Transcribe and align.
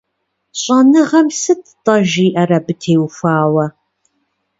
ЩӀэныгъэм 0.61 1.27
сыт-тӀэ 1.39 1.95
жиӀэр 2.09 2.51
абы 2.57 2.73
теухуауэ? 2.81 3.65